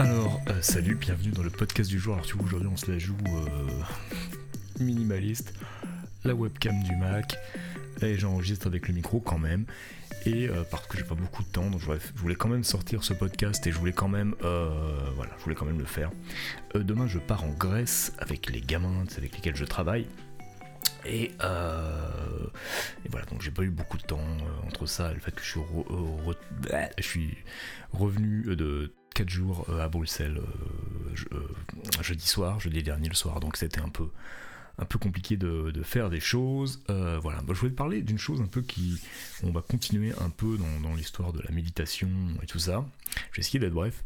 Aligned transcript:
Alors, 0.00 0.40
euh, 0.48 0.62
salut, 0.62 0.94
bienvenue 0.94 1.30
dans 1.30 1.42
le 1.42 1.50
podcast 1.50 1.90
du 1.90 1.98
jour. 1.98 2.14
Alors, 2.14 2.24
tu 2.24 2.34
vois, 2.34 2.46
aujourd'hui, 2.46 2.70
on 2.72 2.76
se 2.78 2.90
la 2.90 2.98
joue 2.98 3.18
euh, 3.28 3.68
minimaliste, 4.78 5.52
la 6.24 6.34
webcam 6.34 6.82
du 6.82 6.96
Mac, 6.96 7.36
et 8.00 8.16
j'enregistre 8.16 8.66
avec 8.66 8.88
le 8.88 8.94
micro 8.94 9.20
quand 9.20 9.36
même. 9.36 9.66
Et 10.24 10.48
euh, 10.48 10.64
parce 10.70 10.86
que 10.86 10.96
j'ai 10.96 11.04
pas 11.04 11.14
beaucoup 11.14 11.42
de 11.42 11.48
temps, 11.48 11.68
donc 11.68 11.82
je 11.82 12.18
voulais 12.18 12.34
quand 12.34 12.48
même 12.48 12.64
sortir 12.64 13.04
ce 13.04 13.12
podcast 13.12 13.66
et 13.66 13.72
je 13.72 13.78
voulais 13.78 13.92
quand 13.92 14.08
même, 14.08 14.34
voilà, 14.40 15.32
je 15.36 15.44
voulais 15.44 15.54
quand 15.54 15.66
même 15.66 15.78
le 15.78 15.84
faire. 15.84 16.10
demain, 16.74 17.06
je 17.06 17.18
pars 17.18 17.44
en 17.44 17.50
Grèce 17.50 18.14
avec 18.16 18.48
les 18.50 18.62
gamins 18.62 19.04
avec 19.18 19.34
lesquels 19.34 19.56
je 19.56 19.66
travaille. 19.66 20.06
Et, 21.04 21.30
voilà, 23.10 23.26
donc 23.30 23.42
j'ai 23.42 23.50
pas 23.50 23.64
eu 23.64 23.70
beaucoup 23.70 23.98
de 23.98 24.04
temps 24.04 24.24
entre 24.66 24.86
ça 24.86 25.10
et 25.10 25.14
le 25.14 25.20
fait 25.20 25.32
que 25.32 25.42
je 25.42 25.50
suis, 25.50 25.60
je 26.96 27.02
suis 27.02 27.36
revenu 27.92 28.56
de 28.56 28.94
4 29.14 29.28
jours 29.28 29.66
euh, 29.68 29.84
à 29.84 29.88
Bruxelles 29.88 30.38
euh, 30.38 31.36
euh, 31.36 32.02
jeudi 32.02 32.26
soir, 32.26 32.60
jeudi 32.60 32.82
dernier 32.82 33.08
le 33.08 33.14
soir, 33.14 33.40
donc 33.40 33.56
c'était 33.56 33.80
un 33.80 33.88
peu 33.88 34.08
un 34.78 34.86
peu 34.86 34.98
compliqué 34.98 35.36
de, 35.36 35.82
faire 35.82 36.08
des 36.08 36.20
choses. 36.20 36.82
voilà, 36.88 37.42
je 37.46 37.52
voulais 37.52 37.70
te 37.70 37.76
parler 37.76 38.00
d'une 38.00 38.16
chose 38.18 38.40
un 38.40 38.46
peu 38.46 38.62
qui. 38.62 38.98
On 39.42 39.50
va 39.50 39.60
continuer 39.60 40.14
un 40.18 40.30
peu 40.30 40.56
dans, 40.82 40.94
l'histoire 40.94 41.34
de 41.34 41.42
la 41.42 41.50
méditation 41.50 42.08
et 42.42 42.46
tout 42.46 42.60
ça. 42.60 42.86
Je 43.30 43.36
vais 43.36 43.40
essayer 43.40 43.58
d'être 43.58 43.74
bref. 43.74 44.02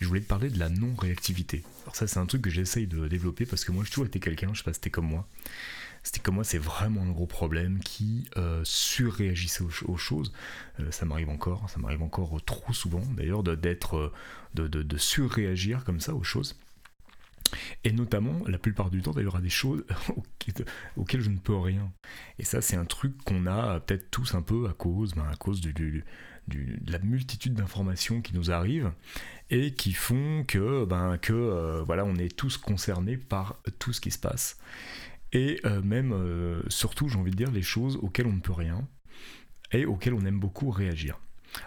Je 0.00 0.08
voulais 0.08 0.20
te 0.20 0.26
parler 0.26 0.50
de 0.50 0.58
la 0.58 0.70
non-réactivité. 0.70 1.62
Alors, 1.82 1.94
ça, 1.94 2.08
c'est 2.08 2.18
un 2.18 2.26
truc 2.26 2.42
que 2.42 2.50
j'essaye 2.50 2.88
de 2.88 3.06
développer 3.06 3.46
parce 3.46 3.64
que 3.64 3.70
moi, 3.70 3.84
j'ai 3.84 3.90
toujours 3.90 4.06
été 4.06 4.18
quelqu'un, 4.18 4.48
je 4.54 4.58
sais 4.58 4.64
pas 4.64 4.72
si 4.72 4.90
comme 4.90 5.06
moi, 5.06 5.24
c'était 6.02 6.20
comme 6.20 6.36
moi, 6.36 6.44
c'est 6.44 6.58
vraiment 6.58 7.02
un 7.02 7.10
gros 7.10 7.26
problème 7.26 7.80
qui 7.80 8.28
euh, 8.36 8.62
surréagissait 8.64 9.64
aux, 9.86 9.96
choses. 9.96 10.32
Euh, 10.80 10.90
ça 10.90 11.04
m'arrive 11.04 11.28
encore, 11.28 11.68
ça 11.68 11.78
m'arrive 11.78 12.02
encore 12.02 12.42
trop 12.44 12.72
souvent 12.72 13.02
d'ailleurs 13.16 13.42
d'être, 13.42 13.96
euh, 13.96 14.12
de, 14.54 14.66
de, 14.68 14.96
surréagir 14.96 15.84
comme 15.84 16.00
ça 16.00 16.14
aux 16.14 16.22
choses. 16.22 16.58
Et 17.82 17.92
notamment, 17.92 18.42
la 18.46 18.58
plupart 18.58 18.90
du 18.90 19.00
temps, 19.00 19.12
d'ailleurs, 19.12 19.36
à 19.36 19.40
des 19.40 19.48
choses 19.48 19.84
auxquelles 20.96 21.22
je 21.22 21.30
ne 21.30 21.38
peux 21.38 21.56
rien. 21.56 21.90
Et 22.38 22.44
ça, 22.44 22.60
c'est 22.60 22.76
un 22.76 22.84
truc 22.84 23.22
qu'on 23.24 23.46
a 23.46 23.80
peut-être 23.80 24.10
tous 24.10 24.34
un 24.34 24.42
peu 24.42 24.68
à 24.68 24.74
cause, 24.74 25.14
ben, 25.14 25.26
à 25.30 25.36
cause 25.36 25.62
de 25.62 26.02
la 26.86 26.98
multitude 26.98 27.54
d'informations 27.54 28.20
qui 28.20 28.34
nous 28.34 28.50
arrivent 28.50 28.92
et 29.50 29.72
qui 29.72 29.94
font 29.94 30.44
que, 30.46 30.84
ben, 30.84 31.16
que 31.16 31.82
voilà, 31.86 32.04
on 32.04 32.16
est 32.16 32.36
tous 32.36 32.58
concernés 32.58 33.16
par 33.16 33.56
tout 33.78 33.94
ce 33.94 34.00
qui 34.02 34.10
se 34.10 34.18
passe 34.18 34.58
et 35.32 35.60
euh, 35.64 35.82
même, 35.82 36.12
euh, 36.12 36.62
surtout, 36.68 37.08
j'ai 37.08 37.18
envie 37.18 37.30
de 37.30 37.36
dire, 37.36 37.50
les 37.50 37.62
choses 37.62 37.96
auxquelles 37.96 38.26
on 38.26 38.32
ne 38.32 38.40
peut 38.40 38.52
rien 38.52 38.86
et 39.72 39.84
auxquelles 39.84 40.14
on 40.14 40.24
aime 40.24 40.40
beaucoup 40.40 40.70
réagir. 40.70 41.18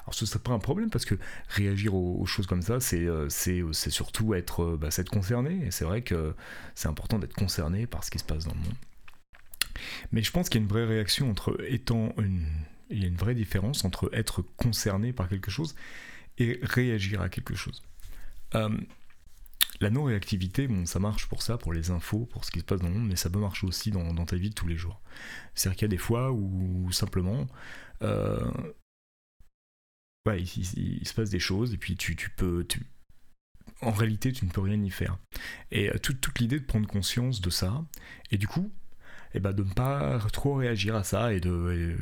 Alors 0.04 0.14
ce 0.14 0.26
serait 0.26 0.40
pas 0.40 0.52
un 0.52 0.60
problème 0.60 0.90
parce 0.90 1.06
que 1.06 1.16
réagir 1.50 1.96
aux, 1.96 2.26
choses 2.26 2.48
comme 2.48 2.62
ça, 2.62 2.80
c'est 2.80 3.06
euh, 3.06 3.30
surtout 3.30 4.34
être, 4.34 4.78
bah, 4.80 4.90
concerné, 5.12 5.66
et 5.66 5.72
c'est 5.72 5.86
vrai 5.86 6.02
que 6.02 6.36
c'est 6.76 6.88
important 6.88 7.20
d'être 7.20 7.34
concerné 7.34 7.88
par 7.88 8.04
ce 8.04 8.12
qui 8.12 8.20
se 8.20 8.24
passe 8.24 8.46
dans 8.46 8.54
le 8.54 8.60
monde. 8.60 8.76
Mais 10.12 10.22
je 10.22 10.32
pense 10.32 10.50
qu'il 10.50 10.62
y 10.62 10.64
a 10.64 10.66
une 10.66 10.70
vraie 10.70 10.86
réaction 10.86 11.30
entre 11.30 11.58
étant 11.68 12.14
une... 12.18 12.46
Il 12.94 13.02
y 13.02 13.06
a 13.06 13.08
une 13.08 13.16
vraie 13.16 13.36
différence 13.36 13.86
entre 13.86 14.10
être 14.12 14.42
concerné 14.58 15.14
par 15.14 15.30
quelque 15.30 15.50
chose 15.50 15.76
et 16.38 16.60
réagir 16.62 17.22
à 17.22 17.30
quelque 17.30 17.56
chose. 17.56 17.82
La 19.82 19.90
non-réactivité, 19.90 20.68
bon, 20.68 20.86
ça 20.86 21.00
marche 21.00 21.28
pour 21.28 21.42
ça, 21.42 21.58
pour 21.58 21.74
les 21.74 21.90
infos, 21.90 22.26
pour 22.28 22.46
ce 22.46 22.52
qui 22.52 22.60
se 22.60 22.64
passe 22.64 22.80
dans 22.80 22.88
le 22.88 22.94
monde, 22.94 23.08
mais 23.08 23.16
ça 23.16 23.32
peut 23.32 23.40
marcher 23.40 23.66
aussi 23.66 23.90
dans, 23.90 24.14
ta 24.26 24.36
vie 24.36 24.52
de 24.52 24.56
tous 24.56 24.68
les 24.68 24.78
jours. 24.78 25.02
C'est-à-dire 25.56 25.78
qu'il 25.78 25.86
y 25.86 25.90
a 25.90 25.96
des 25.96 25.98
fois 25.98 26.32
où 26.32 26.92
simplement, 26.92 27.48
euh, 28.04 28.52
il, 30.28 31.08
se 31.08 31.14
passe 31.16 31.32
des 31.32 31.40
choses 31.40 31.74
et 31.74 31.78
puis 31.78 31.96
tu, 31.96 32.16
peux, 32.38 32.66
en 33.82 33.92
réalité, 33.92 34.32
tu 34.32 34.46
ne 34.46 34.52
peux 34.52 34.62
rien 34.62 34.82
y 34.84 34.92
faire. 34.92 35.18
Et 35.72 35.90
euh, 35.90 35.98
toute 35.98 36.38
l'idée 36.40 36.60
de 36.60 36.66
prendre 36.66 36.88
conscience 36.88 37.42
de 37.42 37.50
ça, 37.50 37.84
et 38.30 38.38
du 38.38 38.48
coup, 38.48 38.72
et 39.34 39.40
bah 39.40 39.54
de 39.54 39.64
ne 39.64 39.74
pas 39.74 40.20
trop 40.34 40.56
réagir 40.56 40.96
à 40.96 41.04
ça 41.04 41.34
et 41.34 41.40
de, 41.40 41.50
euh, 41.50 41.96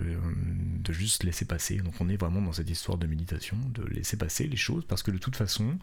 de 0.83 0.93
juste 0.93 1.23
laisser 1.23 1.45
passer. 1.45 1.77
Donc 1.77 1.93
on 1.99 2.09
est 2.09 2.17
vraiment 2.17 2.41
dans 2.41 2.53
cette 2.53 2.69
histoire 2.69 2.97
de 2.97 3.07
méditation, 3.07 3.57
de 3.73 3.83
laisser 3.85 4.17
passer 4.17 4.47
les 4.47 4.57
choses, 4.57 4.85
parce 4.85 5.03
que 5.03 5.11
de 5.11 5.17
toute 5.17 5.35
façon, 5.35 5.77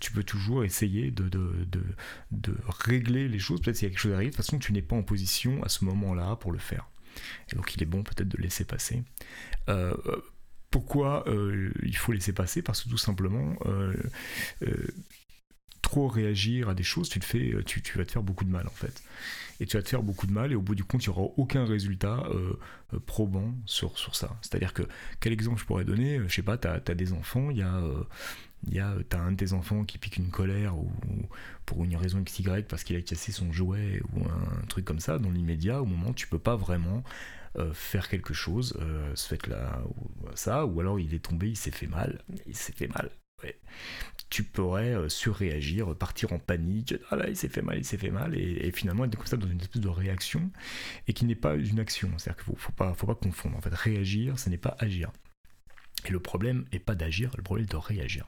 tu 0.00 0.12
peux 0.12 0.24
toujours 0.24 0.64
essayer 0.64 1.10
de, 1.10 1.28
de, 1.28 1.66
de, 1.70 1.82
de 2.30 2.56
régler 2.86 3.28
les 3.28 3.38
choses. 3.38 3.60
Peut-être 3.60 3.78
qu'il 3.78 3.86
y 3.86 3.90
a 3.90 3.90
quelque 3.90 4.00
chose 4.00 4.12
à 4.12 4.18
régler, 4.18 4.30
de 4.30 4.36
toute 4.36 4.44
façon 4.44 4.58
tu 4.58 4.72
n'es 4.72 4.82
pas 4.82 4.96
en 4.96 5.02
position 5.02 5.62
à 5.62 5.68
ce 5.68 5.84
moment-là 5.84 6.36
pour 6.36 6.52
le 6.52 6.58
faire. 6.58 6.88
Et 7.52 7.56
donc 7.56 7.74
il 7.74 7.82
est 7.82 7.86
bon 7.86 8.02
peut-être 8.02 8.28
de 8.28 8.38
laisser 8.38 8.64
passer. 8.64 9.02
Euh, 9.68 9.94
pourquoi 10.70 11.26
euh, 11.28 11.72
il 11.82 11.96
faut 11.96 12.12
laisser 12.12 12.32
passer? 12.32 12.62
Parce 12.62 12.82
que 12.82 12.90
tout 12.90 12.98
simplement, 12.98 13.56
trop 15.88 16.06
réagir 16.06 16.68
à 16.68 16.74
des 16.74 16.82
choses, 16.82 17.08
tu, 17.08 17.18
te 17.18 17.24
fais, 17.24 17.54
tu, 17.64 17.80
tu 17.80 17.96
vas 17.96 18.04
te 18.04 18.12
faire 18.12 18.22
beaucoup 18.22 18.44
de 18.44 18.50
mal 18.50 18.66
en 18.66 18.76
fait. 18.82 19.02
Et 19.58 19.66
tu 19.66 19.78
vas 19.78 19.82
te 19.82 19.88
faire 19.88 20.02
beaucoup 20.02 20.26
de 20.26 20.32
mal 20.32 20.52
et 20.52 20.54
au 20.54 20.60
bout 20.60 20.74
du 20.74 20.84
compte, 20.84 21.04
il 21.06 21.08
n'y 21.08 21.16
aura 21.16 21.32
aucun 21.38 21.64
résultat 21.64 22.24
euh, 22.30 22.58
euh, 22.92 23.00
probant 23.00 23.54
sur, 23.64 23.98
sur 23.98 24.14
ça. 24.14 24.36
C'est-à-dire 24.42 24.74
que, 24.74 24.82
quel 25.18 25.32
exemple 25.32 25.58
je 25.58 25.64
pourrais 25.64 25.86
donner? 25.86 26.20
Je 26.28 26.34
sais 26.34 26.42
pas, 26.42 26.58
tu 26.58 26.68
as, 26.68 26.94
des 26.94 27.12
enfants, 27.12 27.50
il 27.50 27.56
y 27.56 27.62
a... 27.62 27.74
Euh, 27.76 28.04
t'as 29.08 29.20
un 29.20 29.32
de 29.32 29.36
tes 29.36 29.52
enfants 29.54 29.84
qui 29.84 29.98
pique 29.98 30.18
une 30.18 30.30
colère 30.30 30.76
ou, 30.76 30.90
pour 31.64 31.84
une 31.84 31.96
raison 31.96 32.22
XY 32.22 32.64
parce 32.68 32.84
qu'il 32.84 32.96
a 32.96 33.00
cassé 33.00 33.32
son 33.32 33.52
jouet 33.52 34.02
ou 34.12 34.24
un 34.24 34.66
truc 34.68 34.84
comme 34.84 34.98
ça 34.98 35.18
dans 35.18 35.30
l'immédiat 35.30 35.80
au 35.80 35.84
moment 35.84 36.12
tu 36.12 36.26
peux 36.26 36.40
pas 36.40 36.56
vraiment 36.56 37.04
faire 37.72 38.08
quelque 38.08 38.34
chose 38.34 38.76
ce 39.14 39.28
fait 39.28 39.46
là 39.46 39.80
ou 39.86 40.26
ça 40.34 40.66
ou 40.66 40.80
alors 40.80 40.98
il 40.98 41.14
est 41.14 41.20
tombé 41.20 41.50
il 41.50 41.56
s'est 41.56 41.70
fait 41.70 41.86
mal 41.86 42.20
il 42.48 42.56
s'est 42.56 42.72
fait 42.72 42.88
mal 42.88 43.10
tu 44.30 44.42
pourrais 44.42 44.94
euh, 44.94 45.08
surréagir, 45.08 45.94
partir 45.96 46.32
en 46.32 46.38
panique, 46.38 46.94
ah 47.10 47.16
là 47.16 47.28
il 47.28 47.36
s'est 47.36 47.48
fait 47.48 47.62
mal, 47.62 47.78
il 47.78 47.84
s'est 47.84 47.96
fait 47.96 48.10
mal, 48.10 48.34
et, 48.36 48.70
finalement 48.72 49.04
être 49.04 49.16
comme 49.16 49.26
ça 49.26 49.36
dans 49.36 49.48
une 49.48 49.60
espèce 49.60 49.82
de 49.82 49.88
réaction, 49.88 50.50
et 51.06 51.12
qui 51.12 51.24
n'est 51.24 51.34
pas 51.34 51.54
une 51.54 51.80
action. 51.80 52.10
C'est-à-dire 52.16 52.44
qu'il 52.44 52.54
ne 52.54 52.58
faut, 52.58 52.72
pas, 52.72 52.94
faut 52.94 53.06
pas 53.06 53.14
confondre. 53.14 53.56
En 53.56 53.60
fait, 53.60 53.74
réagir, 53.74 54.38
ce 54.38 54.50
n'est 54.50 54.58
pas 54.58 54.76
agir. 54.78 55.10
Et 56.06 56.10
le 56.10 56.20
problème 56.20 56.64
n'est 56.72 56.78
pas 56.78 56.94
d'agir, 56.94 57.32
le 57.36 57.42
problème 57.42 57.66
est 57.66 57.72
de 57.72 57.76
réagir. 57.76 58.26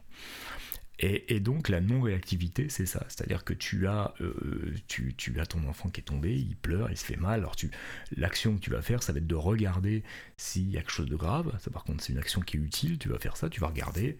Et, 1.02 1.40
donc 1.40 1.70
la 1.70 1.80
non-réactivité, 1.80 2.68
c'est 2.68 2.84
ça. 2.84 3.06
C'est-à-dire 3.08 3.42
que 3.44 3.54
tu 3.54 3.86
as, 3.86 4.12
euh, 4.20 4.74
tu, 4.86 5.14
tu, 5.16 5.40
as 5.40 5.46
ton 5.46 5.66
enfant 5.66 5.88
qui 5.88 6.02
est 6.02 6.04
tombé, 6.04 6.34
il 6.34 6.56
pleure, 6.56 6.90
il 6.90 6.96
se 6.98 7.06
fait 7.06 7.16
mal. 7.16 7.40
Alors 7.40 7.56
l'action 8.18 8.54
que 8.56 8.60
tu 8.60 8.68
vas 8.68 8.82
faire, 8.82 9.02
ça 9.02 9.14
va 9.14 9.18
être 9.18 9.26
de 9.26 9.34
regarder 9.34 10.02
s'il 10.36 10.70
y 10.70 10.76
a 10.76 10.80
quelque 10.80 10.92
chose 10.92 11.08
de 11.08 11.16
grave. 11.16 11.56
Ça 11.58 11.70
par 11.70 11.84
contre, 11.84 12.04
c'est 12.04 12.12
une 12.12 12.18
action 12.18 12.42
qui 12.42 12.58
est 12.58 12.60
utile. 12.60 12.98
Tu 12.98 13.08
vas 13.08 13.18
faire 13.18 13.38
ça, 13.38 13.48
tu 13.48 13.60
vas 13.60 13.68
regarder. 13.68 14.18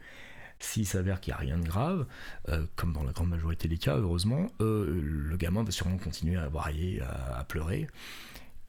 S'il 0.62 0.86
s'avère 0.86 1.20
qu'il 1.20 1.32
n'y 1.32 1.36
a 1.36 1.40
rien 1.40 1.58
de 1.58 1.66
grave, 1.66 2.06
euh, 2.50 2.66
comme 2.76 2.92
dans 2.92 3.02
la 3.02 3.12
grande 3.12 3.30
majorité 3.30 3.66
des 3.66 3.78
cas, 3.78 3.96
heureusement, 3.96 4.46
euh, 4.60 5.00
le 5.02 5.36
gamin 5.38 5.64
va 5.64 5.70
sûrement 5.70 5.96
continuer 5.96 6.36
à 6.36 6.50
brailler, 6.50 7.00
à, 7.00 7.42
pleurer. 7.44 7.88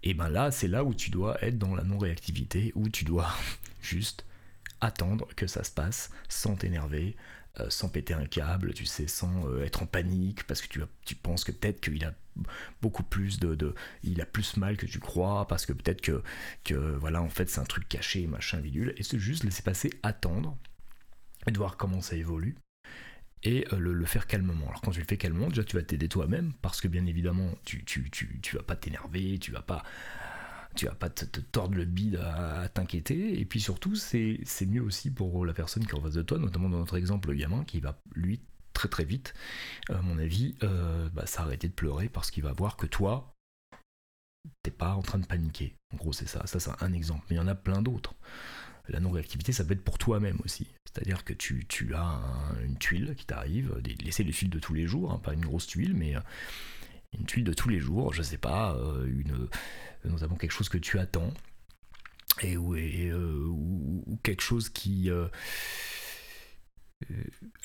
Et 0.02 0.14
ben 0.14 0.30
là, 0.30 0.52
c'est 0.52 0.70
là 0.70 0.86
où 0.86 0.94
tu 0.94 1.12
dois 1.12 1.44
être 1.44 1.60
dans 1.60 1.76
la 1.76 1.84
non-réactivité, 1.84 2.72
où 2.76 2.88
tu 2.88 3.04
dois 3.04 3.28
juste 3.82 4.26
attendre 4.80 5.28
que 5.36 5.48
ça 5.48 5.66
se 5.66 5.72
passe 5.72 6.12
sans 6.30 6.56
t'énerver, 6.56 7.18
euh, 7.60 7.70
sans 7.70 7.90
péter 7.90 8.14
un 8.14 8.26
câble, 8.26 8.74
tu 8.74 8.86
sais, 8.86 9.08
sans 9.08 9.60
être 9.60 9.84
en 9.84 9.86
panique, 9.86 10.48
parce 10.48 10.62
que 10.62 10.80
tu, 11.04 11.16
penses 11.16 11.44
que 11.44 11.52
peut-être 11.52 11.82
qu'il 11.82 12.06
a 12.06 12.14
beaucoup 12.82 13.04
plus 13.04 13.38
de, 13.38 13.76
Il 14.04 14.22
a 14.22 14.26
plus 14.26 14.56
mal 14.56 14.78
que 14.78 14.86
tu 14.86 15.00
crois, 15.00 15.46
parce 15.50 15.66
que 15.66 15.74
peut-être 15.74 16.00
que, 16.00 16.24
que, 16.64 16.74
voilà, 16.74 17.22
en 17.22 17.30
fait, 17.30 17.50
c'est 17.50 17.60
un 17.60 17.66
truc 17.66 17.90
caché, 17.90 18.28
machin, 18.28 18.60
bidule, 18.62 18.94
et 18.96 19.04
c'est 19.04 19.20
juste 19.20 19.44
laisser 19.44 19.62
passer, 19.62 19.92
attendre, 20.04 20.58
et 21.48 21.52
de 21.52 21.58
voir 21.58 21.78
comment 21.78 22.02
ça 22.02 22.16
évolue 22.16 22.56
et 23.44 23.66
euh, 23.74 23.80
le, 23.80 24.06
faire 24.06 24.28
calmement. 24.28 24.68
Alors 24.68 24.82
quand 24.82 24.92
tu 24.92 25.00
le 25.00 25.06
fais 25.06 25.18
calmement, 25.18 25.48
déjà 25.48 25.64
tu 25.64 25.76
vas 25.76 25.84
t'aider 25.84 26.08
toi-même 26.08 26.54
parce 26.62 26.82
que 26.82 26.88
bien 26.88 27.06
évidemment 27.06 27.50
tu, 27.66 27.84
tu, 27.86 28.10
tu, 28.12 28.40
tu 28.42 28.56
vas 28.56 28.64
pas 28.64 28.76
t'énerver, 28.76 29.38
tu 29.40 29.52
vas 29.52 29.62
pas 29.62 29.84
tu 30.76 30.86
vas 30.86 30.96
pas 30.96 31.10
te, 31.10 31.26
tordre 31.40 31.76
le 31.76 31.84
bide 31.84 32.16
à, 32.16 32.70
t'inquiéter 32.70 33.40
et 33.40 33.46
puis 33.46 33.60
surtout 33.60 33.96
c'est 33.96 34.40
mieux 34.68 34.82
aussi 34.82 35.12
pour 35.12 35.46
la 35.46 35.54
personne 35.54 35.86
qui 35.86 35.92
est 35.92 35.98
en 35.98 36.02
face 36.02 36.14
de 36.14 36.22
toi, 36.22 36.38
notamment 36.38 36.70
dans 36.70 36.80
notre 36.80 36.98
exemple 36.98 37.30
le 37.30 37.36
gamin 37.36 37.64
qui 37.66 37.80
va 37.80 38.00
lui 38.16 38.42
très 38.74 38.88
très 38.88 39.04
vite, 39.04 39.34
à 39.90 40.02
mon 40.02 40.18
avis, 40.18 40.56
euh, 40.64 41.10
bah, 41.10 41.26
s'arrêter 41.26 41.68
de 41.68 41.74
pleurer 41.74 42.08
parce 42.08 42.32
qu'il 42.32 42.44
va 42.44 42.54
voir 42.54 42.78
que 42.78 42.86
toi 42.86 43.36
t'es 44.64 44.72
pas 44.72 44.96
en 44.96 45.02
train 45.02 45.20
de 45.20 45.26
paniquer. 45.26 45.76
En 45.94 45.98
gros 45.98 46.14
c'est 46.14 46.28
ça, 46.28 46.48
ça 46.48 46.60
c'est 46.60 46.72
un 46.80 46.94
exemple, 46.94 47.26
mais 47.30 47.36
il 47.36 47.40
y 47.40 47.42
en 47.42 47.48
a 47.48 47.56
plein 47.56 47.82
d'autres 47.82 48.16
la 48.92 49.00
non-réactivité, 49.00 49.52
ça 49.52 49.64
peut 49.64 49.74
être 49.74 49.84
pour 49.84 49.98
toi-même 49.98 50.40
aussi. 50.44 50.68
C'est-à-dire 50.86 51.24
que 51.24 51.34
tu, 51.34 51.66
as 51.96 52.22
une 52.64 52.78
tuile 52.78 53.16
qui 53.16 53.26
t'arrive, 53.26 53.82
laisser 54.04 54.24
les 54.24 54.32
tuiles 54.32 54.50
de 54.50 54.60
tous 54.60 54.74
les 54.74 54.88
jours, 54.88 55.12
hein, 55.12 55.20
pas 55.24 55.34
une 55.34 55.46
grosse 55.46 55.68
tuile, 55.68 55.94
mais 55.96 56.16
euh, 56.16 56.20
une 57.18 57.26
tuile 57.26 57.44
de 57.44 57.54
tous 57.54 57.70
les 57.70 57.80
jours, 57.80 58.14
je 58.14 58.22
sais 58.22 58.38
pas, 58.38 58.76
euh, 58.76 59.06
une, 59.06 59.48
notamment 60.04 60.36
quelque 60.36 60.52
chose 60.52 60.70
que 60.70 60.78
tu 60.78 61.00
attends, 61.00 61.34
et, 62.42 62.58
ou, 62.58 62.76
euh, 62.76 63.54
quelque 64.24 64.42
chose 64.42 64.70
qui... 64.70 65.10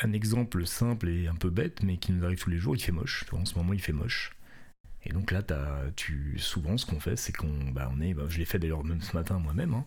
un 0.00 0.12
exemple 0.12 0.66
simple 0.66 1.08
et 1.08 1.26
un 1.26 1.34
peu 1.34 1.50
bête, 1.50 1.82
mais 1.82 1.96
qui 1.98 2.12
nous 2.12 2.24
arrive 2.24 2.38
tous 2.38 2.50
les 2.50 2.58
jours, 2.58 2.76
il 2.76 2.80
fait 2.80 2.92
moche. 2.92 3.24
En 3.32 3.44
ce 3.44 3.54
moment, 3.56 3.72
il 3.72 3.80
fait 3.80 3.92
moche. 3.92 4.36
Et 5.04 5.12
donc 5.12 5.30
là, 5.30 5.42
tu, 5.94 6.36
souvent, 6.38 6.76
ce 6.76 6.84
qu'on 6.84 6.98
fait, 6.98 7.16
c'est 7.16 7.32
qu'on 7.32 7.70
bah, 7.70 7.90
on 7.92 8.00
est, 8.00 8.12
bah, 8.12 8.24
je 8.28 8.38
l'ai 8.38 8.44
fait 8.44 8.58
d'ailleurs 8.58 8.84
même 8.84 9.00
ce 9.00 9.16
matin 9.16 9.38
moi-même, 9.38 9.74
hein, 9.74 9.86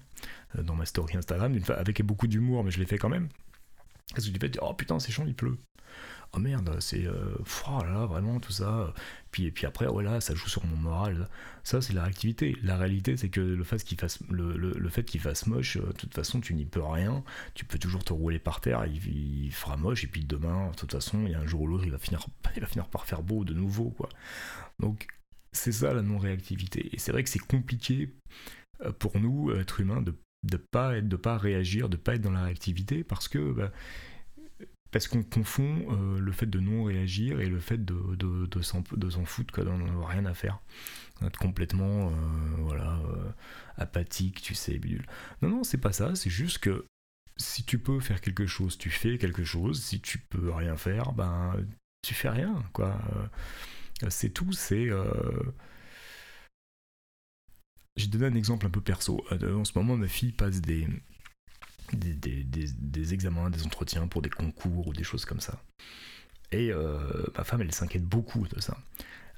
dans 0.56 0.76
ma 0.76 0.86
story 0.86 1.18
Instagram, 1.18 1.58
avec 1.70 2.02
beaucoup 2.04 2.28
d'humour, 2.28 2.64
mais 2.64 2.72
je 2.72 2.80
l'ai 2.80 2.86
fait 2.86 2.98
quand 2.98 3.10
même. 3.10 3.30
Parce 4.14 4.28
que 4.28 4.32
tu 4.32 4.40
fais, 4.40 4.52
oh 4.62 4.74
putain, 4.74 5.00
c'est 5.00 5.12
chiant, 5.12 5.26
il 5.28 5.36
pleut. 5.36 5.58
oh 6.34 6.40
merde, 6.40 6.78
c'est 6.80 7.06
euh, 7.06 7.36
oh 7.68 7.84
là, 7.84 8.08
vraiment 8.08 8.40
tout 8.40 8.52
ça. 8.52 8.94
Puis, 9.32 9.46
et 9.46 9.52
puis 9.52 9.68
après, 9.68 9.86
voilà, 9.86 10.20
ça 10.20 10.34
joue 10.34 10.50
sur 10.50 10.66
mon 10.66 10.76
moral. 10.78 11.30
Ça, 11.64 11.82
c'est 11.82 11.94
la 11.94 12.04
réactivité. 12.04 12.58
La 12.64 12.78
réalité, 12.78 13.18
c'est 13.18 13.30
que 13.30 13.40
le 13.40 13.64
fait 13.64 13.84
qu'il 13.84 14.00
fasse, 14.00 14.20
le, 14.30 14.56
le, 14.56 14.90
fait 14.90 15.04
qu'il 15.04 15.22
fasse 15.22 15.46
moche, 15.46 15.78
euh, 15.78 15.86
de 15.88 15.94
toute 15.94 16.14
façon, 16.14 16.42
tu 16.42 16.56
n'y 16.56 16.66
peux 16.66 16.82
rien. 16.82 17.24
Tu 17.54 17.66
peux 17.66 17.78
toujours 17.78 18.04
te 18.04 18.12
rouler 18.12 18.40
par 18.40 18.62
terre, 18.62 18.86
il, 18.88 19.52
fera 19.52 19.78
moche, 19.78 20.04
et 20.04 20.08
puis 20.08 20.24
demain, 20.26 20.72
de 20.72 20.76
toute 20.76 20.92
façon, 20.92 21.26
il 21.26 21.32
y 21.32 21.36
a 21.36 21.40
un 21.40 21.46
jour 21.46 21.62
ou 21.62 21.68
l'autre, 21.68 21.86
il, 21.86 21.92
va 21.92 22.00
finir, 22.00 22.26
il 22.56 22.62
va 22.62 22.68
finir 22.68 22.88
par 22.88 23.06
faire 23.06 23.22
beau 23.22 23.46
de 23.46 23.54
nouveau. 23.54 23.92
quoi. 23.92 24.10
Donc, 24.80 25.08
c'est 25.52 25.72
ça 25.72 25.94
la 25.94 26.02
non-réactivité. 26.02 26.90
Et 26.94 27.00
c'est 27.00 27.12
vrai 27.12 27.24
que 27.24 27.30
c'est 27.30 27.40
compliqué 27.40 28.12
euh, 28.84 28.92
pour 28.92 29.20
nous, 29.20 29.52
être 29.52 29.80
humains, 29.80 30.02
de 30.02 30.16
de 30.44 30.58
pas 30.58 31.02
de 31.02 31.16
pas 31.16 31.38
réagir, 31.38 31.90
de 31.90 31.98
pas 31.98 32.16
être 32.16 32.22
dans 32.22 32.32
la 32.32 32.44
réactivité, 32.44 33.04
parce 33.04 33.28
que 33.28 33.52
bah, 33.52 33.72
parce 34.92 35.08
qu'on 35.08 35.24
confond 35.24 35.86
euh, 35.92 36.20
le 36.20 36.32
fait 36.32 36.48
de 36.48 36.60
non 36.60 36.84
réagir 36.84 37.42
et 37.42 37.48
le 37.48 37.60
fait 37.60 37.84
de, 37.84 38.16
de, 38.16 38.48
de 38.48 38.62
s'en, 38.62 38.84
foutre, 39.26 39.54
quoi, 39.54 39.64
d'en 39.64 40.04
rien 40.06 40.26
à 40.26 40.34
faire. 40.34 40.60
Être 41.24 41.38
complètement 41.38 42.08
euh, 42.08 42.12
voilà, 42.60 43.00
euh, 43.10 43.32
apathique, 43.78 44.42
tu 44.42 44.56
sais, 44.56 44.78
bidule. 44.80 45.06
Non, 45.42 45.50
non, 45.50 45.64
c'est 45.64 45.78
pas 45.78 45.92
ça, 45.92 46.16
c'est 46.16 46.30
juste 46.30 46.60
que 46.60 46.86
si 47.38 47.64
tu 47.64 47.78
peux 47.78 48.00
faire 48.00 48.20
quelque 48.22 48.48
chose, 48.48 48.78
tu 48.78 48.90
fais 48.90 49.18
quelque 49.18 49.44
chose, 49.44 49.82
si 49.82 50.02
tu 50.02 50.18
peux 50.18 50.52
rien 50.52 50.76
faire, 50.76 51.14
ben 51.14 51.56
tu 52.02 52.14
fais 52.14 52.30
rien, 52.30 52.64
quoi. 52.74 53.00
c'est 54.10 54.30
tout, 54.30 54.52
c'est. 54.54 54.90
J'ai 57.96 58.08
donné 58.08 58.28
un 58.28 58.36
exemple 58.36 58.66
un 58.66 58.70
peu 58.70 58.82
perso. 58.82 59.26
En 59.32 59.66
ce 59.66 59.78
moment, 59.78 59.98
ma 59.98 60.08
fille 60.08 60.32
passe 60.32 60.62
des, 60.62 60.88
des, 61.94 63.14
examens, 63.14 63.50
des 63.50 63.66
entretiens 63.66 64.08
pour 64.08 64.22
des 64.22 64.30
concours 64.30 64.88
ou 64.88 64.94
des 64.94 65.04
choses 65.04 65.26
comme 65.26 65.40
ça. 65.40 65.62
Et 66.52 66.72
euh, 66.72 67.26
ma 67.38 67.44
femme, 67.44 67.62
elle 67.62 67.74
s'inquiète 67.74 68.06
beaucoup 68.06 68.48
de 68.48 68.60
ça. 68.60 68.78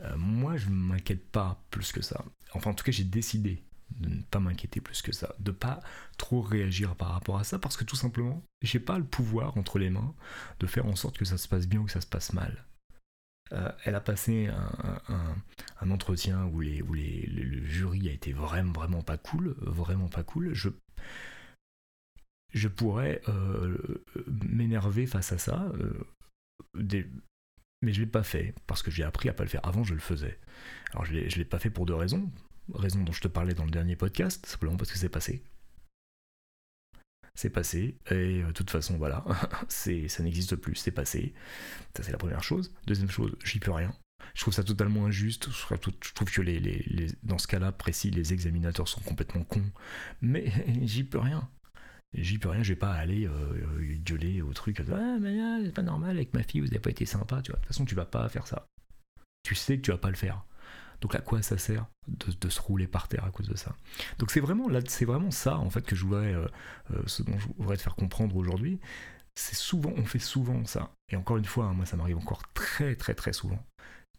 Euh, 0.02 0.16
moi, 0.18 0.58
je 0.58 0.70
ne 0.70 0.76
m'inquiète 0.76 1.30
pas 1.30 1.62
plus 1.70 1.92
que 1.92 2.02
ça. 2.02 2.24
Enfin, 2.54 2.72
en 2.72 2.74
tout 2.74 2.84
cas, 2.84 2.92
j'ai 2.92 3.04
décidé 3.04 3.64
de 4.00 4.10
ne 4.10 4.22
pas 4.22 4.40
m'inquiéter 4.40 4.80
plus 4.80 5.02
que 5.02 5.12
ça, 5.12 5.36
de 5.40 5.52
pas 5.52 5.82
trop 6.18 6.42
réagir 6.42 6.96
par 6.96 7.10
rapport 7.10 7.38
à 7.38 7.44
ça, 7.44 7.60
parce 7.60 7.76
que 7.76 7.84
tout 7.84 7.98
simplement, 7.98 8.42
j'ai 8.62 8.80
pas 8.80 8.98
le 8.98 9.04
pouvoir 9.04 9.58
entre 9.58 9.80
les 9.80 9.90
mains 9.90 10.14
de 10.60 10.68
faire 10.68 10.86
en 10.86 10.96
sorte 10.96 11.18
que 11.18 11.26
ça 11.26 11.38
se 11.38 11.48
passe 11.48 11.68
bien 11.68 11.82
ou 11.82 11.86
que 11.86 11.92
ça 11.92 12.02
se 12.02 12.08
passe 12.08 12.32
mal. 12.32 12.66
Euh, 13.54 13.72
elle 13.84 13.96
a 13.96 14.02
passé 14.02 14.48
un, 14.48 15.92
entretien 15.92 16.46
où, 16.46 16.62
le 16.62 17.66
jury 17.66 18.10
a 18.10 18.12
été 18.12 18.34
vraiment, 18.34 18.72
vraiment 18.72 19.02
pas 19.02 19.18
cool, 19.18 19.56
vraiment 19.60 20.08
pas 20.08 20.24
cool. 20.24 20.54
Je, 22.54 22.68
pourrais 22.68 23.22
euh, 23.28 24.04
m'énerver 24.50 25.06
face 25.06 25.32
à 25.32 25.38
ça, 25.38 25.72
euh, 25.80 27.04
mais 27.82 27.94
je 27.94 28.00
l'ai 28.00 28.08
pas 28.08 28.24
fait 28.24 28.54
parce 28.68 28.84
que 28.84 28.92
j'ai 28.92 29.04
appris 29.04 29.30
à 29.30 29.34
pas 29.34 29.44
le 29.44 29.50
faire. 29.50 29.66
Avant, 29.66 29.84
je 29.84 29.94
le 29.94 30.00
faisais. 30.00 30.40
Alors, 30.92 31.06
je 31.06 31.14
ne 31.14 31.20
l'ai 31.20 31.46
pas 31.46 31.60
fait 31.60 31.70
pour 31.70 31.86
deux 31.86 31.96
raisons. 31.96 32.30
Raison 32.74 33.04
dont 33.04 33.12
je 33.12 33.22
te 33.22 33.28
parlais 33.28 33.54
dans 33.54 33.66
le 33.66 33.72
dernier 33.72 33.96
podcast, 33.96 34.46
simplement 34.46 34.78
parce 34.78 34.92
que 34.92 34.98
c'est 34.98 35.10
passé. 35.10 35.44
C'est 37.36 37.50
passé, 37.50 37.98
et 38.10 38.44
euh, 38.44 38.48
de 38.48 38.52
toute 38.52 38.70
façon, 38.70 38.98
voilà, 38.98 39.24
c'est, 39.70 40.08
ça 40.08 40.22
n'existe 40.22 40.56
plus, 40.56 40.76
c'est 40.76 40.92
passé. 40.92 41.34
Ça, 41.96 42.04
c'est 42.04 42.12
la 42.12 42.18
première 42.18 42.44
chose. 42.44 42.74
Deuxième 42.88 43.10
chose, 43.10 43.36
j'y 43.44 43.60
peux 43.60 43.72
rien. 43.72 43.94
Je 44.34 44.42
trouve 44.42 44.54
ça 44.54 44.64
totalement 44.64 45.06
injuste. 45.06 45.50
Je 45.50 46.14
trouve 46.14 46.32
que 46.32 47.26
dans 47.26 47.38
ce 47.38 47.48
cas-là 47.48 47.72
précis, 47.72 48.12
les 48.12 48.34
examinateurs 48.34 48.88
sont 48.88 49.02
complètement 49.02 49.44
cons. 49.44 49.72
Mais 50.22 50.52
j'y 50.84 51.04
peux 51.04 51.20
rien. 51.20 51.50
J'y 52.14 52.38
peux 52.38 52.50
rien, 52.50 52.62
je 52.62 52.74
vais 52.74 52.80
pas 52.80 52.92
aller 52.92 53.26
euh, 53.26 53.96
gueuler 54.04 54.42
au 54.42 54.52
truc. 54.54 54.82
Ah, 54.92 55.18
mais 55.20 55.40
euh, 55.40 55.64
c'est 55.66 55.74
pas 55.74 55.82
normal, 55.82 56.18
avec 56.18 56.34
ma 56.34 56.44
fille, 56.44 56.60
vous 56.60 56.68
n'avez 56.68 56.80
pas 56.80 56.90
été 56.90 57.06
sympa. 57.06 57.42
Tu. 57.42 57.52
De 57.52 57.58
toute 57.58 57.66
façon, 57.66 57.86
tu 57.86 57.96
vas 57.96 58.06
pas 58.06 58.28
faire 58.28 58.48
ça. 58.48 58.66
Tu 59.44 59.56
sais 59.56 59.78
que 59.78 59.82
tu 59.82 59.92
vas 59.92 59.98
pas 59.98 60.10
le 60.10 60.16
faire. 60.16 60.44
Donc 61.02 61.16
à 61.16 61.20
quoi 61.20 61.42
ça 61.42 61.58
sert 61.58 61.86
de, 62.08 62.50
se 62.50 62.62
rouler 62.62 62.88
par 62.88 63.08
terre 63.08 63.26
à 63.26 63.32
cause 63.32 63.50
de 63.50 63.58
ça? 63.58 63.76
Donc 64.20 64.32
c'est 64.32 64.40
vraiment, 64.40 64.68
vraiment 64.68 65.32
ça 65.32 65.58
en 65.58 65.70
fait 65.70 65.82
que 65.82 65.96
je 65.96 66.06
voudrais, 66.06 66.34
euh, 66.34 66.48
ce 67.08 67.24
dont 67.24 67.38
je 67.38 67.48
voudrais 67.58 67.78
te 67.78 67.82
faire 67.82 67.96
comprendre 67.96 68.36
aujourd'hui. 68.36 68.80
C'est 69.36 69.56
souvent, 69.56 69.94
on 69.96 70.06
fait 70.06 70.20
souvent 70.20 70.66
ça. 70.66 70.94
Et 71.10 71.16
encore 71.16 71.38
une 71.38 71.46
fois, 71.46 71.66
hein, 71.66 71.74
moi 71.74 71.86
ça 71.86 71.98
m'arrive 71.98 72.18
encore 72.18 72.44
très 72.54 72.96
très 72.96 73.16
très 73.16 73.34
souvent, 73.34 73.66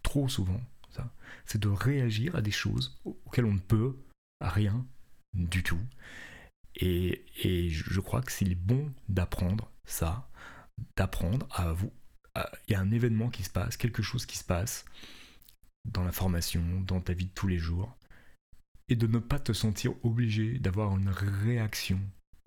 trop 0.02 0.28
souvent. 0.28 0.60
Ça, 0.90 1.10
c'est 1.46 1.60
de 1.60 1.68
réagir 1.68 2.36
à 2.36 2.42
des 2.42 2.50
choses 2.50 3.00
auxquelles 3.04 3.46
on 3.46 3.54
ne 3.54 3.58
peut 3.58 3.96
rien 4.40 4.84
du 5.32 5.62
tout 5.62 5.80
et, 6.76 7.68
je 7.70 8.00
crois 8.00 8.22
que 8.22 8.32
c'est 8.32 8.54
bon 8.54 8.92
d'apprendre 9.08 9.70
ça, 9.84 10.28
d'apprendre 10.96 11.46
à 11.50 11.72
vous. 11.72 11.92
Il 12.66 12.72
y 12.72 12.74
a 12.74 12.80
un 12.80 12.90
événement 12.90 13.28
qui 13.28 13.42
se 13.42 13.50
passe, 13.50 13.76
quelque 13.76 14.02
chose 14.02 14.26
qui 14.26 14.38
se 14.38 14.44
passe 14.44 14.84
dans 15.84 16.04
la 16.04 16.12
formation, 16.12 16.62
dans 16.86 17.00
ta 17.00 17.12
vie 17.12 17.26
de 17.26 17.32
tous 17.34 17.48
les 17.48 17.58
jours, 17.58 17.96
et 18.88 18.96
de 18.96 19.06
ne 19.06 19.18
pas 19.18 19.38
te 19.38 19.52
sentir 19.52 19.92
obligé 20.04 20.58
d'avoir 20.58 20.96
une 20.96 21.08
réaction 21.08 22.00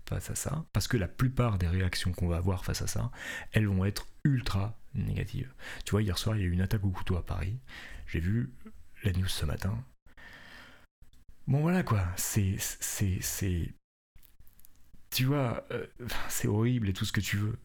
face 0.08 0.30
à 0.30 0.34
ça, 0.34 0.64
parce 0.72 0.88
que 0.88 0.96
la 0.96 1.08
plupart 1.08 1.58
des 1.58 1.68
réactions 1.68 2.12
qu'on 2.12 2.28
va 2.28 2.36
avoir 2.36 2.64
face 2.64 2.82
à 2.82 2.86
ça, 2.86 3.10
elles 3.52 3.66
vont 3.66 3.84
être 3.84 4.06
ultra 4.24 4.78
négatives. 4.94 5.52
Tu 5.84 5.90
vois, 5.90 6.02
hier 6.02 6.16
soir, 6.16 6.36
il 6.36 6.40
y 6.40 6.44
a 6.44 6.46
eu 6.46 6.52
une 6.52 6.60
attaque 6.60 6.84
au 6.84 6.90
couteau 6.90 7.16
à 7.16 7.26
Paris. 7.26 7.58
J'ai 8.06 8.20
vu 8.20 8.52
la 9.02 9.12
news 9.12 9.28
ce 9.28 9.44
matin. 9.44 9.84
Bon 11.46 11.60
voilà 11.60 11.82
quoi, 11.84 12.04
c'est 12.16 12.56
c'est 12.58 13.74
tu 15.10 15.24
vois, 15.24 15.64
euh, 15.70 15.86
c'est 16.28 16.48
horrible 16.48 16.88
et 16.88 16.92
tout 16.92 17.04
ce 17.04 17.12
que 17.12 17.20
tu 17.20 17.36
veux. 17.36 17.58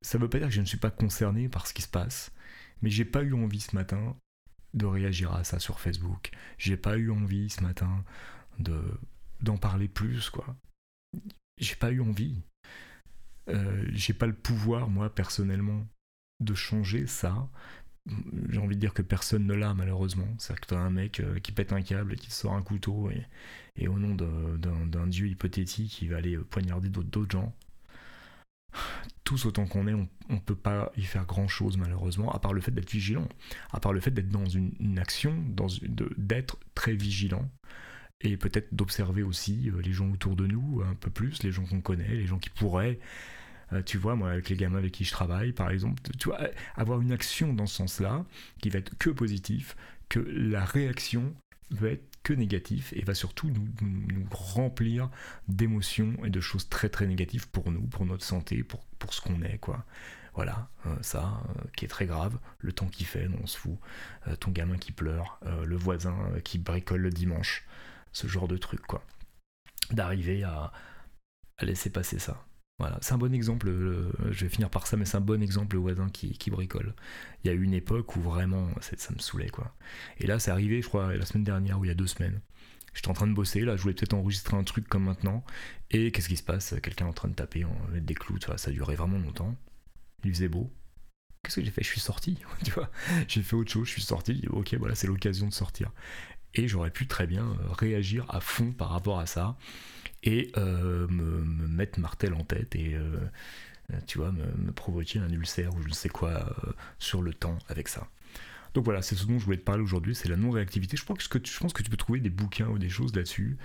ça 0.00 0.18
veut 0.18 0.28
pas 0.28 0.38
dire 0.38 0.48
que 0.48 0.54
je 0.54 0.60
ne 0.60 0.66
suis 0.66 0.78
pas 0.78 0.90
concerné 0.90 1.48
par 1.48 1.66
ce 1.66 1.74
qui 1.74 1.82
se 1.82 1.88
passe, 1.88 2.32
mais 2.82 2.90
j'ai 2.90 3.04
pas 3.04 3.22
eu 3.22 3.34
envie 3.34 3.60
ce 3.60 3.74
matin 3.74 4.16
de 4.74 4.86
réagir 4.86 5.32
à 5.32 5.44
ça 5.44 5.58
sur 5.58 5.80
Facebook. 5.80 6.30
J'ai 6.58 6.76
pas 6.76 6.96
eu 6.96 7.10
envie 7.10 7.50
ce 7.50 7.62
matin 7.62 8.04
de 8.58 8.80
d'en 9.40 9.56
parler 9.56 9.88
plus, 9.88 10.28
quoi. 10.28 10.54
J'ai 11.58 11.76
pas 11.76 11.90
eu 11.90 12.00
envie. 12.00 12.42
Euh, 13.48 13.84
j'ai 13.92 14.12
pas 14.12 14.26
le 14.26 14.34
pouvoir, 14.34 14.90
moi, 14.90 15.12
personnellement, 15.14 15.86
de 16.40 16.54
changer 16.54 17.06
ça, 17.06 17.48
j'ai 18.48 18.58
envie 18.58 18.76
de 18.76 18.80
dire 18.80 18.94
que 18.94 19.02
personne 19.02 19.46
ne 19.46 19.54
l'a 19.54 19.74
malheureusement. 19.74 20.28
C'est-à-dire 20.38 20.60
que 20.60 20.66
tu 20.68 20.74
as 20.74 20.78
un 20.78 20.90
mec 20.90 21.20
euh, 21.20 21.38
qui 21.38 21.52
pète 21.52 21.72
un 21.72 21.82
câble 21.82 22.14
et 22.14 22.16
qui 22.16 22.30
sort 22.30 22.54
un 22.54 22.62
couteau 22.62 23.10
et, 23.10 23.26
et 23.76 23.88
au 23.88 23.98
nom 23.98 24.14
d'un 24.14 25.06
dieu 25.06 25.28
hypothétique, 25.28 26.02
il 26.02 26.10
va 26.10 26.16
aller 26.18 26.36
poignarder 26.36 26.88
d'autres 26.88 27.30
gens. 27.30 27.54
Tous 29.24 29.46
autant 29.46 29.66
qu'on 29.66 29.86
est, 29.86 29.94
on, 29.94 30.08
ne 30.28 30.38
peut 30.38 30.56
pas 30.56 30.90
y 30.96 31.02
faire 31.02 31.24
grand 31.24 31.48
chose 31.48 31.76
malheureusement, 31.76 32.32
à 32.32 32.38
part 32.38 32.52
le 32.52 32.60
fait 32.60 32.72
d'être 32.72 32.90
vigilant, 32.90 33.28
à 33.72 33.80
part 33.80 33.92
le 33.92 34.00
fait 34.00 34.10
d'être 34.10 34.30
dans 34.30 34.46
une, 34.46 34.98
action, 34.98 35.34
d'être 36.16 36.58
très 36.74 36.94
vigilant 36.94 37.48
et 38.22 38.36
peut-être 38.36 38.74
d'observer 38.74 39.22
aussi 39.22 39.70
euh, 39.70 39.80
les 39.80 39.92
gens 39.92 40.10
autour 40.10 40.36
de 40.36 40.46
nous 40.46 40.82
un 40.84 40.94
peu 40.94 41.10
plus, 41.10 41.42
les 41.42 41.52
gens 41.52 41.64
qu'on 41.64 41.80
connaît, 41.80 42.08
les 42.08 42.26
gens 42.26 42.38
qui 42.38 42.50
pourraient 42.50 42.98
euh, 43.72 43.82
tu 43.82 43.98
vois, 43.98 44.16
moi, 44.16 44.30
avec 44.30 44.48
les 44.48 44.56
gamins 44.56 44.78
avec 44.78 44.92
qui 44.92 45.04
je 45.04 45.12
travaille, 45.12 45.52
par 45.52 45.70
exemple, 45.70 46.02
tu 46.18 46.28
vois, 46.28 46.40
avoir 46.76 47.00
une 47.00 47.12
action 47.12 47.52
dans 47.52 47.66
ce 47.66 47.76
sens-là, 47.76 48.24
qui 48.60 48.70
va 48.70 48.80
être 48.80 48.96
que 48.98 49.10
positif, 49.10 49.76
que 50.08 50.18
la 50.18 50.64
réaction 50.64 51.34
va 51.70 51.90
être 51.90 52.09
que 52.22 52.32
négatif 52.32 52.92
et 52.94 53.02
va 53.02 53.14
surtout 53.14 53.50
nous, 53.50 54.26
remplir 54.30 55.10
d'émotions 55.48 56.14
et 56.24 56.30
de 56.30 56.40
choses 56.40 56.68
très 56.68 56.88
très 56.88 57.06
négatives 57.06 57.48
pour 57.48 57.70
nous, 57.70 57.82
pour 57.82 58.04
notre 58.04 58.24
santé, 58.24 58.62
pour, 58.62 58.84
ce 59.10 59.20
qu'on 59.20 59.42
est, 59.42 59.58
quoi. 59.58 59.84
Voilà, 60.34 60.70
euh, 60.86 60.96
ça, 61.00 61.42
euh, 61.48 61.62
qui 61.76 61.84
est 61.84 61.88
très 61.88 62.06
grave, 62.06 62.38
le 62.58 62.72
temps 62.72 62.86
qui 62.86 63.04
fait, 63.04 63.28
on 63.42 63.46
se 63.46 63.58
fout, 63.58 63.78
ton 64.38 64.50
gamin 64.50 64.78
qui 64.78 64.92
pleure, 64.92 65.40
le 65.64 65.76
voisin 65.76 66.16
qui 66.44 66.58
bricole 66.58 67.00
le 67.00 67.10
dimanche, 67.10 67.66
ce 68.12 68.26
genre 68.26 68.48
de 68.48 68.56
truc, 68.56 68.82
quoi. 68.82 69.04
D'arriver 69.90 70.44
à 70.44 70.72
laisser 71.62 71.90
passer 71.90 72.18
ça. 72.18 72.44
Voilà, 72.80 72.96
c'est 73.02 73.12
un 73.12 73.18
bon 73.18 73.34
exemple, 73.34 73.70
je 74.30 74.44
vais 74.44 74.48
finir 74.48 74.70
par 74.70 74.86
ça, 74.86 74.96
mais 74.96 75.04
c'est 75.04 75.18
un 75.18 75.20
bon 75.20 75.42
exemple 75.42 75.76
le 75.76 75.82
voisin 75.82 76.08
qui, 76.08 76.50
bricole. 76.50 76.94
Il 77.44 77.48
y 77.48 77.50
a 77.50 77.52
eu 77.52 77.62
une 77.62 77.74
époque 77.74 78.16
où 78.16 78.22
vraiment 78.22 78.70
ça 78.80 79.12
me 79.12 79.18
saoulait 79.18 79.50
quoi. 79.50 79.76
Et 80.16 80.26
là 80.26 80.38
c'est 80.38 80.50
arrivé, 80.50 80.80
je 80.80 80.88
crois, 80.88 81.14
la 81.14 81.26
semaine 81.26 81.44
dernière 81.44 81.78
ou 81.78 81.84
il 81.84 81.88
y 81.88 81.90
a 81.90 81.94
deux 81.94 82.06
semaines. 82.06 82.40
J'étais 82.94 83.08
en 83.08 83.12
train 83.12 83.26
de 83.26 83.34
bosser, 83.34 83.60
là 83.66 83.76
je 83.76 83.82
voulais 83.82 83.92
peut-être 83.92 84.14
enregistrer 84.14 84.56
un 84.56 84.64
truc 84.64 84.88
comme 84.88 85.04
maintenant, 85.04 85.44
et 85.90 86.10
qu'est-ce 86.10 86.30
qui 86.30 86.38
se 86.38 86.42
passe? 86.42 86.74
Quelqu'un 86.82 87.04
en 87.04 87.12
train 87.12 87.28
de 87.28 87.34
taper, 87.34 87.66
mettre 87.92 88.06
des 88.06 88.14
clous, 88.14 88.40
ça, 88.40 88.56
ça 88.56 88.70
durait 88.70 88.96
vraiment 88.96 89.18
longtemps. 89.18 89.54
Il 90.24 90.32
faisait 90.32 90.48
beau. 90.48 90.72
Qu'est-ce 91.42 91.56
que 91.56 91.64
j'ai 91.64 91.70
fait? 91.70 91.82
Je 91.82 91.88
suis 91.88 92.00
sorti, 92.00 92.38
tu 92.64 92.70
vois. 92.70 92.90
J'ai 93.28 93.42
fait 93.42 93.56
autre 93.56 93.70
chose, 93.70 93.88
je 93.88 93.92
suis 93.92 94.02
sorti, 94.02 94.42
ok, 94.48 94.74
voilà, 94.78 94.94
c'est 94.94 95.06
l'occasion 95.06 95.48
de 95.48 95.52
sortir. 95.52 95.92
Et 96.54 96.66
j'aurais 96.66 96.90
pu 96.90 97.06
très 97.06 97.26
bien 97.26 97.44
euh, 97.44 97.72
réagir 97.72 98.24
à 98.30 98.40
fond 98.40 98.72
par 98.72 98.88
rapport 98.88 99.20
à 99.20 99.26
ça 99.26 99.58
et 100.22 100.52
euh, 100.56 101.06
me, 101.08 101.68
mettre 101.68 101.98
martel 102.00 102.34
en 102.34 102.44
tête 102.44 102.74
et 102.76 102.94
euh, 102.94 103.18
tu 104.06 104.18
vois 104.18 104.32
me, 104.32 104.72
provoquer 104.72 105.18
un 105.18 105.30
ulcère 105.30 105.74
ou 105.74 105.82
je 105.82 105.88
ne 105.88 105.94
sais 105.94 106.08
quoi 106.08 106.30
euh, 106.30 106.72
sur 106.98 107.22
le 107.22 107.32
temps 107.32 107.58
avec 107.68 107.88
ça. 107.88 108.08
Donc 108.72 108.84
voilà, 108.84 109.02
c'est 109.02 109.16
ce 109.16 109.26
dont 109.26 109.38
je 109.38 109.44
voulais 109.44 109.56
te 109.56 109.64
parler 109.64 109.82
aujourd'hui, 109.82 110.14
c'est 110.14 110.28
la 110.28 110.36
non-réactivité. 110.36 110.96
Je, 110.96 111.04
pense 111.04 111.26
que 111.26 111.38
tu, 111.38 111.90
peux 111.90 111.96
trouver 111.96 112.20
des 112.20 112.30
bouquins 112.30 112.68
ou 112.68 112.78
des 112.78 112.88
choses 112.88 113.16
là-dessus. 113.16 113.58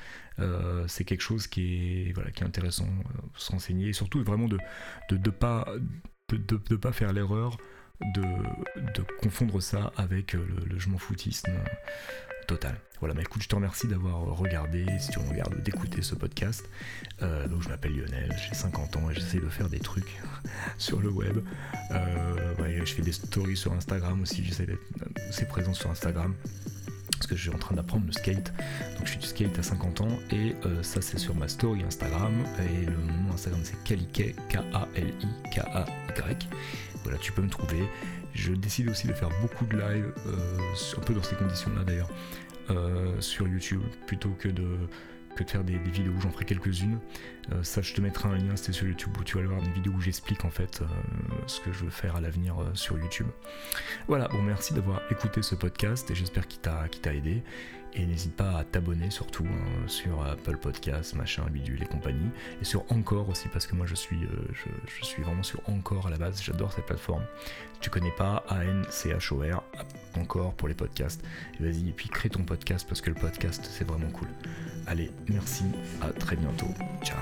c'est 0.88 1.06
quelque 1.06 1.22
chose 1.22 1.46
qui 1.46 2.08
est, 2.08 2.12
voilà, 2.14 2.32
qui 2.32 2.42
est 2.42 2.48
intéressant, 2.48 2.90
s'enseigner, 3.36 3.90
et 3.90 3.94
surtout 3.94 4.24
vraiment 4.24 4.48
de 4.48 4.58
ne 5.12 5.18
de, 5.18 5.30
pas 5.30 5.68
de 6.32 6.76
pas 6.76 6.92
faire 6.92 7.14
l'erreur 7.14 7.58
de, 8.02 8.24
confondre 9.22 9.62
ça 9.62 9.94
avec 9.96 10.34
le, 10.34 10.48
le 10.66 10.80
je 10.80 10.90
m'en 10.90 10.98
foutisme 10.98 11.52
total. 12.46 12.76
Voilà, 13.00 13.14
mais 13.14 13.22
écoute, 13.22 13.44
je 13.44 13.48
te 13.48 13.56
remercie 13.56 13.88
d'avoir 13.88 14.22
regardé, 14.38 14.86
si 15.00 15.12
tu 15.12 15.20
regardes, 15.20 15.62
d'écouter 15.62 16.02
ce 16.02 16.16
podcast. 16.16 16.64
Euh, 17.22 17.48
donc 17.48 17.62
je 17.62 17.70
m'appelle 17.70 17.96
Lionel, 17.96 18.36
j'ai 18.48 18.56
50 18.56 18.98
ans 18.98 19.10
et 19.10 19.14
j'essaie 19.14 19.40
de 19.40 19.50
faire 19.50 19.70
des 19.70 19.80
trucs 19.80 20.22
sur 20.78 21.02
le 21.02 21.10
web. 21.10 21.40
Euh, 21.92 22.84
je 22.86 22.94
fais 22.94 23.02
des 23.02 23.12
stories 23.12 23.58
sur 23.58 23.74
Instagram 23.74 24.22
aussi, 24.22 24.44
j'essaie 24.44 24.66
d'être 24.66 24.82
assez 25.30 25.46
présent 25.46 25.74
sur 25.74 25.90
Instagram. 25.90 26.34
Parce 27.18 27.28
que 27.28 27.36
je 27.36 27.42
suis 27.42 27.52
en 27.52 27.58
train 27.58 27.76
d'apprendre 27.76 28.06
le 28.06 28.12
skate. 28.12 28.54
Donc 28.98 29.06
je 29.06 29.12
suis 29.12 29.20
du 29.20 29.26
skate 29.26 29.58
à 29.60 29.64
50 29.64 30.02
ans 30.02 30.20
et 30.32 30.56
euh, 30.66 30.84
ça 30.84 31.02
c'est 31.02 31.18
sur 31.18 31.36
ma 31.36 31.48
story 31.48 31.84
Instagram. 31.84 32.34
Et 32.60 32.86
le 32.86 32.98
nom 32.98 33.34
Instagram 33.34 33.62
c'est 33.64 33.82
Kalik, 33.84 34.36
K-A-L-I-K-A-Y. 34.50 36.48
Voilà, 37.04 37.18
tu 37.20 37.32
peux 37.32 37.42
me 37.42 37.50
trouver. 37.50 37.88
Je 38.34 38.52
décide 38.52 38.90
aussi 38.90 39.08
de 39.08 39.14
faire 39.14 39.30
beaucoup 39.42 39.66
de 39.66 39.78
live, 39.78 40.12
un 40.98 41.02
peu 41.02 41.14
dans 41.14 41.24
ces 41.24 41.36
conditions-là 41.36 41.86
d'ailleurs, 41.86 42.10
euh, 42.70 43.22
sur 43.22 43.48
YouTube 43.48 43.82
plutôt 44.08 44.32
que 44.32 44.50
de, 44.50 44.68
que 45.36 45.44
de 45.44 45.50
faire 45.50 45.64
des, 45.64 45.78
vidéos 45.78 46.14
où 46.14 46.22
j'en 46.22 46.32
ferai 46.32 46.46
quelques-unes. 46.46 47.00
Euh, 47.52 47.62
ça, 47.64 47.82
je 47.82 47.94
te 47.94 48.02
mettrai 48.02 48.30
un 48.30 48.38
lien, 48.38 48.56
c'était 48.56 48.74
sur 48.74 48.88
YouTube 48.88 49.16
où 49.20 49.24
tu 49.24 49.38
vas 49.38 49.46
voir 49.46 49.60
une 49.60 49.72
vidéo 49.74 49.94
où 49.94 50.02
j'explique 50.02 50.46
en 50.46 50.50
fait 50.50 50.82
euh, 50.82 50.86
ce 51.48 51.60
que 51.60 51.72
je 51.72 51.84
veux 51.84 51.90
faire 51.90 52.16
à 52.16 52.22
l'avenir 52.22 52.56
sur 52.74 52.98
YouTube. 52.98 53.28
Voilà, 54.08 54.28
bon, 54.30 54.42
merci 54.42 54.74
d'avoir 54.74 55.02
écouté 55.12 55.42
ce 55.42 55.56
podcast 55.56 56.10
et 56.10 56.16
j'espère 56.16 56.48
qu'il 56.48 56.62
t'a 56.62 57.14
aidé. 57.14 57.44
Et 57.98 58.06
n'hésite 58.06 58.36
pas 58.36 58.58
à 58.58 58.64
t'abonner 58.66 59.10
surtout 59.10 59.46
hein, 59.46 59.88
sur 59.88 60.22
Apple 60.26 60.58
Podcast, 60.58 61.16
machin, 61.16 61.44
bidule 61.50 61.82
et 61.82 61.86
compagnie. 61.86 62.30
Et 62.62 62.66
sur 62.66 62.84
Encore 62.92 63.30
aussi, 63.30 63.48
parce 63.48 63.68
que 63.68 63.76
moi 63.76 63.86
je 63.86 63.96
suis, 63.96 64.20
je, 64.52 65.06
suis 65.06 65.24
vraiment 65.24 65.44
sur 65.44 65.62
Encore 65.70 66.08
à 66.08 66.10
la 66.10 66.18
base, 66.18 66.44
j'adore 66.44 66.74
cette 66.74 66.86
plateforme. 66.86 67.24
Si 67.76 67.80
tu 67.80 67.90
connais 67.90 68.12
pas, 68.18 68.44
A-N-C-H-O-R, 68.50 69.64
encore 70.18 70.54
pour 70.54 70.68
les 70.68 70.74
podcasts. 70.74 71.24
Vas-y, 71.60 71.90
et 71.90 71.94
puis 71.94 72.10
crée 72.10 72.30
ton 72.30 72.44
podcast 72.44 72.86
parce 72.88 73.02
que 73.02 73.10
le 73.10 73.16
podcast 73.16 73.68
c'est 73.72 73.88
vraiment 73.88 74.10
cool. 74.12 74.28
Allez, 74.88 75.12
merci, 75.30 75.64
à 76.02 76.10
très 76.10 76.36
bientôt. 76.36 76.70
Ciao 77.04 77.18